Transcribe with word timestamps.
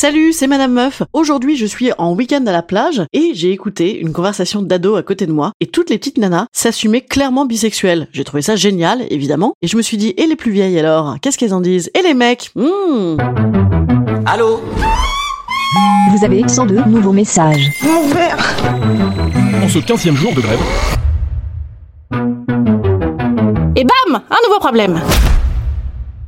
Salut, 0.00 0.32
c'est 0.32 0.46
Madame 0.46 0.74
Meuf. 0.74 1.02
Aujourd'hui, 1.12 1.56
je 1.56 1.66
suis 1.66 1.90
en 1.98 2.14
week-end 2.14 2.46
à 2.46 2.52
la 2.52 2.62
plage 2.62 3.02
et 3.12 3.32
j'ai 3.34 3.50
écouté 3.50 3.98
une 3.98 4.12
conversation 4.12 4.62
d'ado 4.62 4.94
à 4.94 5.02
côté 5.02 5.26
de 5.26 5.32
moi 5.32 5.50
et 5.58 5.66
toutes 5.66 5.90
les 5.90 5.98
petites 5.98 6.18
nanas 6.18 6.46
s'assumaient 6.52 7.00
clairement 7.00 7.46
bisexuelles. 7.46 8.06
J'ai 8.12 8.22
trouvé 8.22 8.40
ça 8.42 8.54
génial, 8.54 9.04
évidemment, 9.10 9.54
et 9.60 9.66
je 9.66 9.76
me 9.76 9.82
suis 9.82 9.96
dit, 9.96 10.14
et 10.16 10.28
les 10.28 10.36
plus 10.36 10.52
vieilles 10.52 10.78
alors? 10.78 11.16
Qu'est-ce 11.20 11.36
qu'elles 11.36 11.52
en 11.52 11.60
disent? 11.60 11.90
Et 11.98 12.02
les 12.02 12.14
mecs? 12.14 12.52
Hmm. 12.54 13.16
Allô? 14.24 14.60
Vous 16.16 16.24
avez 16.24 16.46
102 16.46 16.84
nouveaux 16.84 17.10
messages. 17.10 17.68
En 19.60 19.68
ce 19.68 19.80
15 19.80 20.14
jour 20.14 20.32
de 20.32 20.40
grève. 20.40 20.60
Et 23.74 23.82
bam 23.82 24.22
Un 24.30 24.46
nouveau 24.46 24.60
problème 24.60 25.00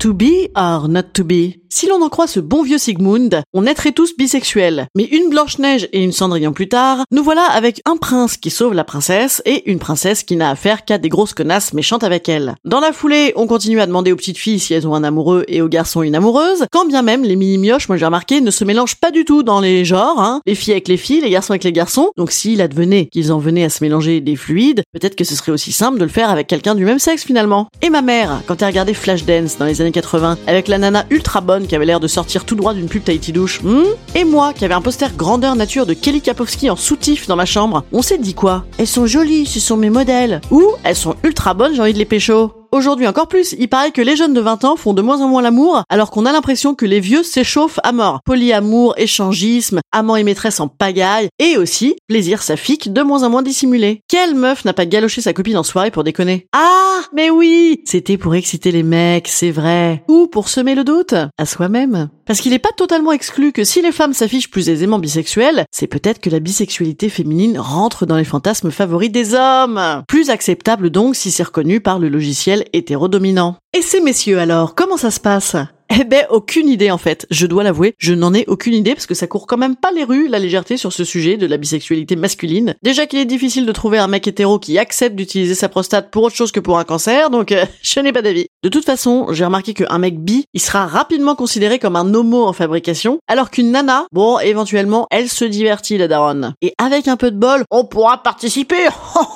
To 0.01 0.15
be 0.15 0.49
or 0.57 0.89
not 0.89 1.13
to 1.13 1.25
be 1.25 1.61
Si 1.73 1.87
l'on 1.87 2.03
en 2.03 2.09
croit 2.09 2.27
ce 2.27 2.41
bon 2.41 2.65
vieux 2.65 2.79
Sigmund, 2.79 3.43
on 3.53 3.63
naîtrait 3.63 3.93
tous 3.93 4.17
bisexuels. 4.17 4.89
Mais 4.97 5.05
une 5.05 5.31
Blanche-Neige 5.31 5.89
et 5.93 6.03
une 6.03 6.11
Cendrillon 6.11 6.53
plus 6.53 6.69
tard, 6.69 7.05
nous 7.13 7.23
voilà 7.23 7.45
avec 7.45 7.81
un 7.85 7.97
prince 7.97 8.37
qui 8.37 8.51
sauve 8.51 8.75
la 8.75 8.83
princesse 8.83 9.41
et 9.45 9.71
une 9.71 9.79
princesse 9.79 10.25
qui 10.25 10.35
n'a 10.35 10.51
affaire 10.51 10.85
qu'à 10.85 10.99
des 10.99 11.09
grosses 11.09 11.33
connasses 11.33 11.73
méchantes 11.73 12.03
avec 12.03 12.29
elle. 12.29 12.57
Dans 12.65 12.81
la 12.81 12.93
foulée, 12.93 13.33
on 13.37 13.47
continue 13.47 13.81
à 13.81 13.87
demander 13.87 14.11
aux 14.11 14.17
petites 14.17 14.37
filles 14.37 14.59
si 14.59 14.75
elles 14.75 14.89
ont 14.89 14.97
un 14.97 15.05
amoureux 15.05 15.45
et 15.47 15.63
aux 15.63 15.69
garçons 15.69 16.03
une 16.03 16.17
amoureuse, 16.17 16.67
quand 16.73 16.87
bien 16.87 17.03
même 17.03 17.23
les 17.23 17.37
mini-mioches, 17.37 17.89
moi 17.89 17.97
j'ai 17.97 18.05
remarqué, 18.05 18.41
ne 18.41 18.51
se 18.51 18.65
mélangent 18.65 18.97
pas 18.97 19.13
du 19.13 19.25
tout 19.25 19.45
dans 19.45 19.61
les 19.61 19.85
genres, 19.85 20.19
hein. 20.19 20.41
Les 20.47 20.57
filles 20.57 20.73
avec 20.73 20.89
les 20.89 20.97
filles, 20.97 21.21
les 21.21 21.31
garçons 21.31 21.53
avec 21.53 21.63
les 21.63 21.73
garçons. 21.73 22.11
Donc 22.17 22.33
s'il 22.33 22.63
advenait 22.63 23.07
qu'ils 23.07 23.31
en 23.31 23.39
venaient 23.39 23.65
à 23.65 23.71
se 23.71 23.85
mélanger 23.85 24.21
des 24.21 24.35
fluides, 24.35 24.83
peut-être 24.93 25.15
que 25.15 25.25
ce 25.25 25.37
serait 25.37 25.53
aussi 25.53 25.71
simple 25.71 26.01
de 26.01 26.05
le 26.05 26.11
faire 26.11 26.31
avec 26.31 26.49
quelqu'un 26.49 26.75
du 26.75 26.85
même 26.85 26.99
sexe 26.99 27.23
finalement. 27.23 27.69
Et 27.81 27.91
ma 27.91 28.03
mère, 28.03 28.43
quand 28.49 28.61
elle 28.61 28.69
regardait 28.69 28.93
Flashdance 28.93 29.57
dans 29.57 29.67
les 29.67 29.81
années 29.81 29.90
80, 29.93 30.39
avec 30.47 30.69
la 30.69 30.79
nana 30.79 31.05
ultra 31.11 31.41
bonne 31.41 31.67
qui 31.67 31.75
avait 31.75 31.87
l'air 31.87 32.01
de 32.01 32.09
sortir 32.09 32.45
tout 32.45 32.55
droit 32.55 32.75
d'une 32.75 32.89
pub 32.89 33.05
Tahiti 33.05 33.33
douche. 33.33 33.61
Hmm 33.63 33.85
et 34.15 34.25
moi, 34.25 34.53
qui 34.53 34.65
avait 34.65 34.75
un 34.75 34.81
poster 34.81 35.11
grandeur 35.17 35.57
nature 35.57 35.87
de 35.87 35.95
Kelly 35.95 36.21
Kapowski 36.21 36.71
en 36.71 36.77
soutif 36.77 37.27
dans 37.27 37.37
ma 37.37 37.47
chambre, 37.47 37.85
on 37.93 38.03
s'est 38.03 38.19
dit 38.19 38.35
quoi? 38.35 38.65
Elles 38.79 38.87
sont 38.87 39.07
jolies, 39.07 39.47
ce 39.47 39.61
sont 39.61 39.77
mes 39.77 39.91
modèles. 39.91 40.41
Ou 40.51 40.65
elles 40.85 40.97
sont 40.97 41.17
ultra 41.23 41.55
bonnes, 41.55 41.75
j'ai 41.75 41.83
envie 41.83 41.93
de 41.93 41.99
les 41.99 42.05
pécho. 42.05 42.60
Aujourd'hui 42.73 43.09
encore 43.09 43.27
plus, 43.27 43.57
il 43.59 43.69
paraît 43.69 43.91
que 43.91 44.01
les 44.01 44.15
jeunes 44.15 44.33
de 44.33 44.41
20 44.41 44.65
ans 44.65 44.77
font 44.77 44.95
de 44.95 45.03
moins 45.03 45.21
en 45.21 45.29
moins 45.29 45.43
l'amour, 45.43 45.83
alors 45.89 46.13
qu'on 46.13 46.25
a 46.25 46.31
l'impression 46.31 46.77
que 46.77 46.87
les 46.87 47.01
vieux 47.01 47.25
s'échauffent 47.25 47.81
à 47.83 47.91
mort. 47.91 48.21
Polyamour, 48.25 48.95
échangisme, 48.97 49.81
amant 49.91 50.15
et 50.15 50.23
maîtresse 50.23 50.61
en 50.61 50.69
pagaille, 50.69 51.29
et 51.41 51.57
aussi 51.57 51.97
plaisir 52.07 52.43
saphique 52.43 52.93
de 52.93 53.03
moins 53.03 53.25
en 53.25 53.31
moins 53.31 53.43
dissimulé. 53.43 54.03
Quelle 54.09 54.37
meuf 54.37 54.65
n'a 54.65 54.73
pas 54.73 54.87
galoché 54.87 55.21
sa 55.21 55.33
copine 55.33 55.57
en 55.57 55.65
soirée 55.65 55.91
pour 55.91 56.05
déconner? 56.05 56.47
Ah, 56.53 57.01
mais 57.13 57.29
oui 57.29 57.83
C'était 57.87 58.19
pour 58.19 58.37
exciter 58.37 58.71
les 58.71 58.85
mecs, 58.85 59.27
c'est 59.27 59.51
vrai. 59.51 60.05
Ou 60.09 60.29
pour 60.29 60.49
semer 60.49 60.77
le 60.77 60.85
doute 60.85 61.15
à 61.39 61.47
soi-même. 61.47 62.09
Parce 62.31 62.43
qu'il 62.43 62.53
n'est 62.53 62.61
pas 62.61 62.71
totalement 62.77 63.11
exclu 63.11 63.51
que 63.51 63.65
si 63.65 63.83
les 63.83 63.91
femmes 63.91 64.13
s'affichent 64.13 64.53
plus 64.53 64.69
aisément 64.69 65.01
bisexuelles, 65.01 65.65
c'est 65.73 65.89
peut-être 65.89 66.21
que 66.21 66.31
la 66.31 66.39
bisexualité 66.39 67.09
féminine 67.09 67.59
rentre 67.59 68.07
dans 68.07 68.17
les 68.17 68.23
fantasmes 68.23 68.71
favoris 68.71 69.11
des 69.11 69.35
hommes. 69.35 70.05
Plus 70.07 70.31
acceptable 70.31 70.91
donc 70.91 71.17
si 71.17 71.33
c'est 71.33 71.43
reconnu 71.43 71.81
par 71.81 71.99
le 71.99 72.09
logiciel 72.09 72.67
hétérodominant. 72.73 73.57
Et 73.77 73.83
ces 73.83 74.01
messieurs 74.01 74.39
alors, 74.39 74.77
comment 74.77 74.97
ça 74.97 75.11
se 75.11 75.19
passe? 75.19 75.57
Eh 75.93 76.05
ben, 76.05 76.25
aucune 76.31 76.69
idée 76.69 76.91
en 76.91 76.99
fait. 76.99 77.27
Je 77.31 77.47
dois 77.47 77.65
l'avouer, 77.65 77.95
je 77.99 78.15
n'en 78.15 78.33
ai 78.33 78.45
aucune 78.47 78.75
idée 78.75 78.95
parce 78.95 79.07
que 79.07 79.15
ça 79.15 79.27
court 79.27 79.49
quand 79.49 79.57
même 79.57 79.75
pas 79.75 79.91
les 79.91 80.05
rues, 80.05 80.29
la 80.29 80.39
légèreté 80.39 80.77
sur 80.77 80.93
ce 80.93 81.03
sujet 81.03 81.37
de 81.37 81.47
la 81.47 81.57
bisexualité 81.57 82.15
masculine. 82.15 82.77
Déjà 82.83 83.07
qu'il 83.07 83.19
est 83.19 83.25
difficile 83.25 83.67
de 83.67 83.73
trouver 83.73 83.99
un 83.99 84.07
mec 84.07 84.29
hétéro 84.29 84.61
qui 84.61 84.79
accepte 84.79 85.17
d'utiliser 85.17 85.57
sa 85.57 85.69
prostate 85.69 86.13
pour 86.13 86.23
autre 86.23 86.37
chose 86.37 86.53
que 86.53 86.61
pour 86.61 86.79
un 86.79 86.85
cancer, 86.85 87.29
donc 87.31 87.51
euh, 87.51 87.65
je 87.83 87.99
n'ai 87.99 88.13
pas 88.13 88.23
d'avis. 88.23 88.47
De 88.63 88.69
toute 88.69 88.85
façon, 88.85 89.27
j'ai 89.33 89.45
remarqué 89.45 89.75
qu'un 89.75 89.99
mec 89.99 90.21
bi, 90.21 90.45
il 90.55 90.61
sera 90.61 90.87
rapidement 90.87 91.35
considéré 91.35 91.81
comme 91.81 91.97
un 91.97 92.15
homo 92.15 92.45
en 92.45 92.53
fabrication, 92.53 93.19
alors 93.27 93.51
qu'une 93.51 93.73
nana, 93.73 94.07
bon, 94.13 94.39
éventuellement, 94.39 95.09
elle 95.11 95.29
se 95.29 95.45
divertit 95.45 95.99
la 95.99 96.07
daronne. 96.07 96.55
Et 96.63 96.73
avec 96.79 97.09
un 97.09 97.17
peu 97.17 97.33
de 97.33 97.37
bol, 97.37 97.65
on 97.71 97.85
pourra 97.85 98.23
participer 98.23 98.77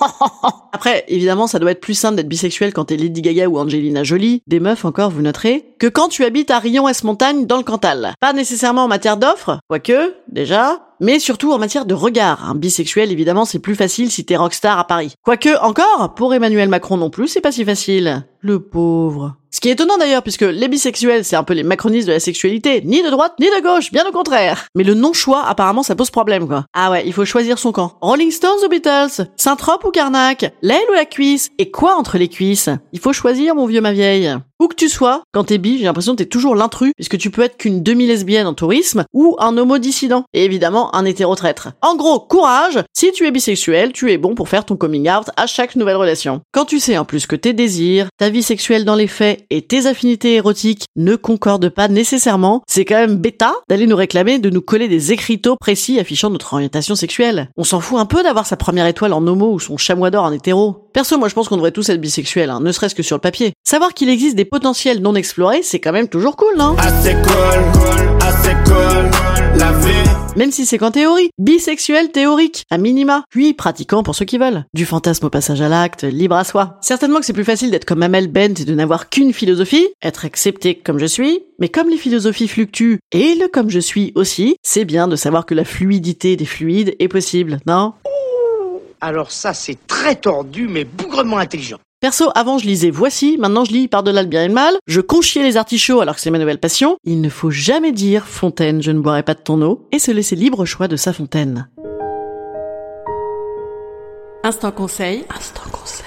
Après, 0.73 1.05
évidemment, 1.09 1.47
ça 1.47 1.59
doit 1.59 1.71
être 1.71 1.81
plus 1.81 1.95
simple 1.95 2.17
d'être 2.17 2.29
bisexuel 2.29 2.73
quand 2.73 2.87
t'es 2.87 2.97
Lady 2.97 3.23
Gaga 3.23 3.49
ou 3.49 3.59
Angelina 3.59 4.03
Jolie, 4.03 4.43
des 4.47 4.61
meufs 4.61 4.85
encore, 4.85 5.11
vous 5.11 5.23
noterez, 5.23 5.65
que 5.79 5.87
quand 5.87 6.09
tu 6.09 6.25
habites 6.25 6.44
à 6.50 6.59
Rion-Est-Montagne 6.59 7.47
dans 7.47 7.56
le 7.56 7.62
Cantal. 7.62 8.15
Pas 8.21 8.32
nécessairement 8.32 8.84
en 8.84 8.88
matière 8.88 9.16
d'offres, 9.16 9.59
quoique, 9.69 10.15
déjà, 10.34 10.89
mais 11.00 11.19
surtout 11.19 11.53
en 11.53 11.59
matière 11.59 11.87
de 11.87 11.95
regard. 11.95 12.50
Un 12.50 12.55
bisexuel, 12.55 13.11
évidemment, 13.11 13.45
c'est 13.45 13.59
plus 13.59 13.77
facile 13.77 14.11
si 14.11 14.25
t'es 14.25 14.37
rockstar 14.37 14.78
à 14.78 14.87
Paris. 14.87 15.15
Quoique, 15.22 15.59
encore, 15.62 16.15
pour 16.15 16.34
Emmanuel 16.34 16.69
Macron 16.69 16.97
non 16.97 17.09
plus, 17.09 17.28
c'est 17.28 17.41
pas 17.41 17.53
si 17.53 17.65
facile. 17.65 18.27
Le 18.41 18.61
pauvre. 18.61 19.37
Ce 19.50 19.61
qui 19.61 19.69
est 19.69 19.73
étonnant 19.73 19.97
d'ailleurs, 19.97 20.25
puisque 20.25 20.43
les 20.43 20.67
bisexuels, 20.69 21.25
c'est 21.25 21.37
un 21.37 21.44
peu 21.44 21.55
les 21.55 21.62
macronistes 21.62 22.09
de 22.09 22.12
la 22.12 22.21
sexualité, 22.21 22.83
ni 22.84 23.03
de 23.03 23.09
droite, 23.09 23.34
ni 23.39 23.47
de 23.47 23.62
gauche, 23.62 23.93
bien 23.93 24.05
au 24.06 24.11
contraire. 24.11 24.67
Mais 24.75 24.83
le 24.83 24.94
non-choix, 24.94 25.44
apparemment, 25.47 25.84
ça 25.84 25.94
pose 25.94 26.11
problème, 26.11 26.49
quoi. 26.49 26.67
Ah 26.75 26.91
ouais, 26.91 27.05
il 27.06 27.12
faut 27.12 27.25
choisir 27.25 27.59
son 27.59 27.71
camp. 27.71 27.97
Rolling 28.00 28.33
Stones 28.33 28.65
ou 28.65 28.69
Beatles? 28.69 29.28
Saint-Trope 29.37 29.84
ou 29.84 29.91
Carnac 29.91 30.53
L'aile 30.61 30.84
ou 30.91 30.94
la 30.94 31.05
cuisse? 31.05 31.50
Et 31.59 31.71
quoi 31.71 31.94
entre 31.94 32.19
les 32.19 32.28
cuisses? 32.28 32.69
Il 32.93 32.99
faut 32.99 33.12
choisir, 33.12 33.55
mon 33.55 33.67
vieux, 33.67 33.81
ma 33.81 33.93
vieille. 33.93 34.34
Où 34.61 34.67
que 34.67 34.75
tu 34.75 34.89
sois, 34.89 35.23
quand 35.33 35.44
t'es 35.44 35.59
bi, 35.59 35.78
j'ai 35.78 35.84
l'impression 35.84 36.12
que 36.12 36.19
t'es 36.19 36.27
toujours 36.27 36.56
l'intrus, 36.56 36.93
puisque 36.97 37.19
tu 37.19 37.31
peux 37.31 37.43
être 37.43 37.56
qu'une 37.56 37.83
demi-lesbienne 37.83 38.47
en 38.47 38.55
tourisme, 38.55 39.05
ou 39.12 39.37
un 39.39 39.56
homo 39.56 39.78
dissident. 39.78 40.24
Et 40.33 40.45
évidemment, 40.45 40.95
un 40.95 41.05
hétéro-traître. 41.05 41.69
En 41.83 41.97
gros, 41.97 42.21
courage 42.21 42.81
Si 42.93 43.12
tu 43.12 43.27
es 43.27 43.31
bisexuel, 43.31 43.93
tu 43.93 44.12
es 44.12 44.19
bon 44.19 44.35
pour 44.35 44.49
faire 44.49 44.65
ton 44.65 44.77
coming 44.77 45.11
out 45.11 45.31
à 45.37 45.47
chaque 45.47 45.77
nouvelle 45.77 45.97
relation. 45.97 46.41
Quand 46.53 46.65
tu 46.65 46.81
sais 46.81 46.99
en 46.99 47.05
plus 47.05 47.27
que 47.27 47.37
tes 47.37 47.53
désirs, 47.53 48.09
ta 48.19 48.31
vie 48.31 48.43
sexuelle 48.43 48.85
dans 48.85 48.95
les 48.95 49.07
faits 49.07 49.45
et 49.51 49.62
tes 49.62 49.87
affinités 49.87 50.35
érotiques 50.35 50.87
ne 50.97 51.17
concordent 51.17 51.69
pas 51.69 51.89
nécessairement, 51.89 52.62
c'est 52.67 52.85
quand 52.85 52.97
même 52.97 53.17
bêta 53.17 53.55
d'aller 53.69 53.87
nous 53.87 53.97
réclamer 53.97 54.39
de 54.39 54.51
nous 54.51 54.62
coller 54.62 54.89
des 54.89 55.12
écriteaux 55.12 55.57
précis 55.57 55.99
affichant 55.99 56.31
notre 56.31 56.55
orientation 56.55 56.95
sexuelle. 56.95 57.51
On 57.56 57.65
s'en 57.65 57.81
fout 57.81 57.99
un 57.99 58.06
peu 58.06 58.23
d'avoir 58.23 58.47
sa 58.47 58.56
première 58.56 58.87
étoile 58.87 59.12
en 59.12 59.27
homo 59.27 59.53
ou 59.53 59.61
son 59.61 59.77
chamois 59.77 60.11
d'or 60.11 60.25
en 60.25 60.33
hétéro. 60.33 60.89
Perso, 60.93 61.19
moi 61.19 61.29
je 61.29 61.35
pense 61.35 61.49
qu'on 61.49 61.56
devrait 61.56 61.73
tous 61.73 61.89
être 61.89 62.01
bisexuels, 62.01 62.51
hein, 62.51 62.61
ne 62.61 62.73
serait-ce 62.73 62.95
que 62.95 63.03
sur 63.03 63.17
le 63.17 63.21
papier. 63.21 63.53
Savoir 63.65 63.95
qu'il 63.95 64.09
existe 64.09 64.37
des 64.37 64.45
potentiels 64.45 65.01
non 65.01 65.15
explorés, 65.15 65.62
c'est 65.62 65.81
quand 65.81 65.93
même 65.93 66.09
toujours 66.09 66.37
cool, 66.37 66.55
non? 66.56 66.77
Même 70.37 70.50
si 70.50 70.67
c'est 70.67 70.78
qu'en 70.78 70.91
théorie. 70.91 71.31
Bisexuel 71.39 72.11
théorique, 72.11 72.65
à 72.69 72.77
minima. 72.77 73.22
Puis 73.31 73.55
pratiquant 73.55 74.03
pour 74.03 74.17
ceux 74.17 74.25
qui 74.25 74.37
veulent. 74.37 74.65
Du 74.75 74.84
fantasme 74.84 75.27
au 75.27 75.31
passage 75.31 75.61
à 75.61 75.69
l'acte, 75.69 76.03
libre 76.03 76.34
à 76.34 76.43
soi. 76.43 76.77
Certainement 76.81 77.21
que 77.21 77.27
c'est 77.27 77.33
plus 77.33 77.45
facile 77.45 77.71
d'être 77.71 77.84
comme 77.84 78.03
Amel 78.03 78.27
Bent 78.27 78.61
et 78.61 78.65
de 78.65 78.75
n'avoir 78.75 79.11
qu'une 79.11 79.33
philosophie, 79.33 79.87
être 80.03 80.25
accepté 80.25 80.75
comme 80.75 80.99
je 80.99 81.06
suis, 81.06 81.44
mais 81.61 81.69
comme 81.69 81.89
les 81.89 81.97
philosophies 81.97 82.49
fluctuent, 82.49 82.99
et 83.12 83.37
le 83.37 83.47
comme 83.47 83.71
je 83.71 83.78
suis 83.78 84.11
aussi, 84.17 84.56
c'est 84.62 84.84
bien 84.84 85.06
de 85.06 85.15
savoir 85.15 85.47
que 85.47 85.55
la 85.55 85.65
fluidité 85.65 86.34
des 86.34 86.47
fluides 86.47 86.97
est 86.99 87.09
possible, 87.09 87.61
non? 87.67 87.93
Alors 89.00 89.31
ça, 89.31 89.55
c'est 89.55 89.87
très 89.87 90.17
tordu, 90.17 90.67
mais 90.67 90.84
bougrement 90.84 91.39
intelligent. 91.39 91.78
Perso, 92.05 92.29
avant 92.35 92.59
je 92.59 92.67
lisais 92.67 92.91
Voici, 92.91 93.39
maintenant 93.39 93.65
je 93.65 93.73
lis 93.73 93.89
Par-delà 93.89 94.21
le 94.21 94.29
bien 94.29 94.45
et 94.45 94.49
le 94.49 94.53
mal, 94.53 94.75
je 94.87 95.01
conchiais 95.01 95.43
les 95.43 95.57
artichauts 95.57 96.03
alors 96.03 96.17
que 96.17 96.21
c'est 96.21 96.31
ma 96.31 96.39
nouvelle 96.39 96.61
passion, 96.61 96.99
il 97.05 97.23
ne 97.23 97.31
faut 97.31 97.49
jamais 97.49 97.93
dire 97.93 98.27
Fontaine, 98.27 98.83
je 98.83 98.91
ne 98.91 99.01
boirai 99.01 99.23
pas 99.23 99.33
de 99.33 99.41
ton 99.41 99.62
eau, 99.62 99.89
et 99.91 99.99
se 99.99 100.11
laisser 100.11 100.37
libre 100.37 100.67
choix 100.67 100.87
de 100.87 100.97
sa 100.97 101.15
fontaine. 101.15 101.67
Instant 104.43 104.71
conseil. 104.71 105.25
Instant 105.35 105.62
conseil. 105.73 106.05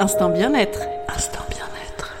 Instant 0.00 0.30
bien-être. 0.30 0.80
Instant 1.14 1.44
bien-être. 1.48 2.16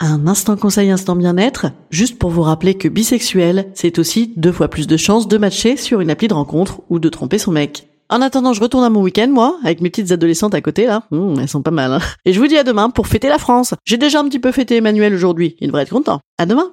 Un 0.00 0.26
instant 0.26 0.56
conseil, 0.56 0.90
instant 0.90 1.14
bien-être, 1.14 1.66
juste 1.90 2.18
pour 2.18 2.30
vous 2.30 2.42
rappeler 2.42 2.74
que 2.74 2.88
bisexuel, 2.88 3.70
c'est 3.74 4.00
aussi 4.00 4.32
deux 4.36 4.50
fois 4.50 4.66
plus 4.66 4.88
de 4.88 4.96
chances 4.96 5.28
de 5.28 5.38
matcher 5.38 5.76
sur 5.76 6.00
une 6.00 6.10
appli 6.10 6.26
de 6.26 6.34
rencontre 6.34 6.80
ou 6.90 6.98
de 6.98 7.08
tromper 7.08 7.38
son 7.38 7.52
mec. 7.52 7.87
En 8.10 8.22
attendant, 8.22 8.54
je 8.54 8.60
retourne 8.60 8.84
à 8.84 8.90
mon 8.90 9.02
week-end, 9.02 9.28
moi, 9.28 9.58
avec 9.64 9.80
mes 9.80 9.90
petites 9.90 10.12
adolescentes 10.12 10.54
à 10.54 10.62
côté, 10.62 10.86
là. 10.86 11.02
Mmh, 11.10 11.40
elles 11.40 11.48
sont 11.48 11.62
pas 11.62 11.70
mal, 11.70 11.92
hein. 11.92 12.00
Et 12.24 12.32
je 12.32 12.40
vous 12.40 12.46
dis 12.46 12.56
à 12.56 12.64
demain 12.64 12.88
pour 12.88 13.06
fêter 13.06 13.28
la 13.28 13.38
France. 13.38 13.74
J'ai 13.84 13.98
déjà 13.98 14.20
un 14.20 14.24
petit 14.24 14.38
peu 14.38 14.50
fêté 14.50 14.76
Emmanuel 14.76 15.14
aujourd'hui. 15.14 15.56
Il 15.60 15.66
devrait 15.66 15.82
être 15.82 15.90
content. 15.90 16.20
À 16.38 16.46
demain! 16.46 16.70